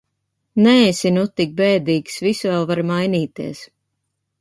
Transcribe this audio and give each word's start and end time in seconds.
Neesi 0.67 1.11
nu 1.17 1.25
tik 1.41 1.53
bēdīgs, 1.61 2.19
viss 2.29 2.51
vēl 2.51 2.69
var 2.73 2.85
mainīties! 2.93 3.67